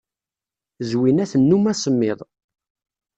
Zwina 0.89 1.25
tennum 1.31 1.65
asemmiḍ. 1.71 2.19